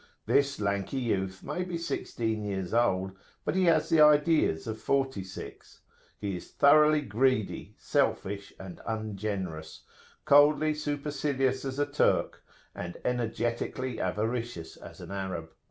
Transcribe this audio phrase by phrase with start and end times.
[0.25, 3.11] This lanky youth may be sixteen years old,
[3.45, 5.81] but he has the ideas of forty six;
[6.17, 9.83] he is thoroughly greedy, selfish, and ungenerous;
[10.25, 12.41] coldly supercilious as a Turk,
[12.73, 15.51] and energetically avaricious as an Arab.